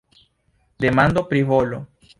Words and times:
Demando 0.85 1.25
pri 1.33 1.47
volo. 1.53 1.85